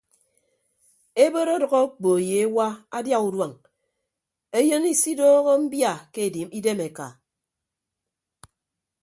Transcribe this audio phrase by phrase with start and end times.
[1.23, 2.65] Ebot ọdʌk okpo ye ewa
[2.97, 3.53] adia uduañ
[4.57, 6.21] eyịn isidooho mbia ke
[6.57, 7.07] idem eka.